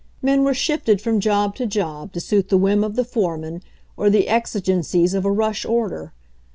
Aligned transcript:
Men 0.23 0.43
were 0.43 0.55
shifted 0.55 0.99
from 0.99 1.19
job 1.19 1.53
to 1.57 1.67
job 1.67 2.11
to 2.13 2.19
suit 2.19 2.49
the 2.49 2.57
whim 2.57 2.83
of 2.83 2.95
the 2.95 3.05
foreman 3.05 3.61
or 3.95 4.09
the 4.09 4.29
exigencies 4.29 5.13
of 5.13 5.25
a 5.25 5.31
rush 5.31 5.63
order. 5.63 6.11